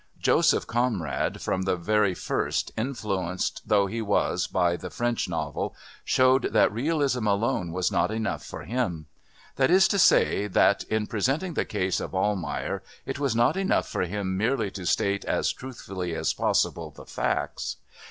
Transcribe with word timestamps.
Joseph 0.19 0.65
Conrad, 0.65 1.41
from 1.43 1.61
the 1.61 1.75
very 1.75 2.15
first, 2.15 2.71
influenced 2.75 3.61
though 3.67 3.85
he 3.85 4.01
was 4.01 4.47
by 4.47 4.75
the 4.75 4.89
French 4.89 5.29
novel, 5.29 5.75
showed 6.03 6.51
that 6.53 6.71
Realism 6.73 7.27
alone 7.27 7.71
was 7.71 7.91
not 7.91 8.09
enough 8.09 8.43
for 8.43 8.63
him. 8.63 9.05
That 9.57 9.69
is 9.69 9.87
to 9.89 9.99
say 9.99 10.47
that, 10.47 10.81
in 10.85 11.05
presenting 11.05 11.53
the 11.53 11.65
case 11.65 11.99
of 11.99 12.15
Almayer, 12.15 12.81
it 13.05 13.19
was 13.19 13.35
not 13.35 13.55
enough 13.55 13.87
for 13.87 14.01
him 14.01 14.35
merely 14.35 14.71
to 14.71 14.87
state 14.87 15.23
as 15.25 15.53
truthfully 15.53 16.15
as 16.15 16.33
possible 16.33 16.89
the 16.89 17.05
facts. 17.05 17.75